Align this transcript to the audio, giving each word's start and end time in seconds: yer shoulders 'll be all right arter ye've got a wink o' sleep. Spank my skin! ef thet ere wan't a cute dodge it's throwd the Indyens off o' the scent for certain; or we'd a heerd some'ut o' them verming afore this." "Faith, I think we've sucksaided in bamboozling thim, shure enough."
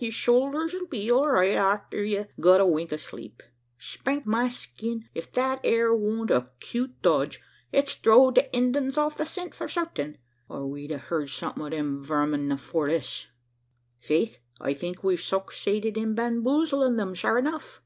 yer 0.00 0.10
shoulders 0.10 0.72
'll 0.74 0.86
be 0.86 1.08
all 1.08 1.28
right 1.28 1.56
arter 1.56 2.02
ye've 2.04 2.26
got 2.40 2.60
a 2.60 2.66
wink 2.66 2.92
o' 2.92 2.96
sleep. 2.96 3.44
Spank 3.78 4.26
my 4.26 4.48
skin! 4.48 5.08
ef 5.14 5.30
thet 5.30 5.60
ere 5.62 5.94
wan't 5.94 6.32
a 6.32 6.50
cute 6.58 7.00
dodge 7.00 7.40
it's 7.70 7.94
throwd 7.94 8.34
the 8.34 8.42
Indyens 8.52 8.98
off 8.98 9.14
o' 9.14 9.18
the 9.18 9.24
scent 9.24 9.54
for 9.54 9.68
certain; 9.68 10.18
or 10.48 10.66
we'd 10.66 10.90
a 10.90 10.98
heerd 10.98 11.30
some'ut 11.30 11.72
o' 11.72 11.76
them 11.76 12.02
verming 12.04 12.50
afore 12.52 12.88
this." 12.88 13.28
"Faith, 14.00 14.40
I 14.60 14.74
think 14.74 15.04
we've 15.04 15.20
sucksaided 15.20 15.96
in 15.96 16.16
bamboozling 16.16 16.96
thim, 16.96 17.14
shure 17.14 17.38
enough." 17.38 17.80